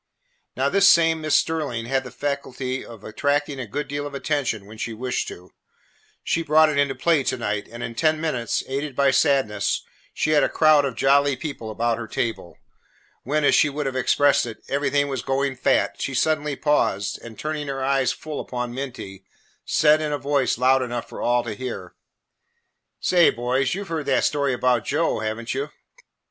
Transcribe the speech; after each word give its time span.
Now, 0.57 0.67
this 0.69 0.89
same 0.89 1.21
Miss 1.21 1.35
Sterling 1.35 1.85
had 1.85 2.03
the 2.03 2.09
faculty 2.09 2.83
of 2.83 3.03
attracting 3.03 3.59
a 3.59 3.67
good 3.67 3.87
deal 3.87 4.07
of 4.07 4.15
attention 4.15 4.65
when 4.65 4.79
she 4.79 4.93
wished 4.93 5.27
to. 5.27 5.51
She 6.23 6.41
brought 6.41 6.69
it 6.69 6.79
into 6.79 6.95
play 6.95 7.21
to 7.25 7.37
night, 7.37 7.67
and 7.71 7.83
in 7.83 7.93
ten 7.93 8.19
minutes, 8.19 8.63
aided 8.67 8.95
by 8.95 9.11
Sadness, 9.11 9.83
she 10.11 10.31
had 10.31 10.41
a 10.43 10.49
crowd 10.49 10.85
of 10.85 10.95
jolly 10.95 11.35
people 11.35 11.69
about 11.69 11.99
her 11.99 12.07
table. 12.07 12.57
When, 13.21 13.43
as 13.43 13.53
she 13.53 13.69
would 13.69 13.85
have 13.85 13.95
expressed 13.95 14.47
it, 14.47 14.63
"everything 14.69 15.07
was 15.07 15.21
going 15.21 15.55
fat," 15.55 16.01
she 16.01 16.15
suddenly 16.15 16.55
paused 16.55 17.19
and, 17.21 17.37
turning 17.37 17.67
her 17.67 17.83
eyes 17.83 18.11
full 18.11 18.39
upon 18.39 18.73
Minty, 18.73 19.23
said 19.65 20.01
in 20.01 20.11
a 20.11 20.17
voice 20.17 20.57
loud 20.57 20.81
enough 20.81 21.07
for 21.07 21.21
all 21.21 21.43
to 21.43 21.53
hear, 21.53 21.93
"Say, 22.99 23.29
boys, 23.29 23.75
you 23.75 23.83
've 23.85 23.89
heard 23.89 24.07
that 24.07 24.23
story 24.25 24.53
about 24.53 24.83
Joe, 24.83 25.19
have 25.19 25.37
n't 25.39 25.53
you?" 25.53 25.69